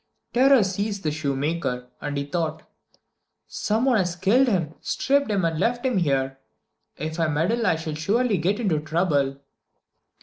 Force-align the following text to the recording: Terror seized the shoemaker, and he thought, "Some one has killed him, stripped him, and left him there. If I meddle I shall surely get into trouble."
Terror 0.33 0.63
seized 0.63 1.03
the 1.03 1.11
shoemaker, 1.11 1.85
and 2.01 2.17
he 2.17 2.25
thought, 2.25 2.63
"Some 3.47 3.85
one 3.85 3.97
has 3.99 4.15
killed 4.15 4.47
him, 4.47 4.73
stripped 4.81 5.29
him, 5.29 5.45
and 5.45 5.59
left 5.59 5.85
him 5.85 5.99
there. 6.01 6.39
If 6.97 7.19
I 7.19 7.27
meddle 7.27 7.67
I 7.67 7.75
shall 7.75 7.93
surely 7.93 8.39
get 8.39 8.59
into 8.59 8.79
trouble." 8.79 9.37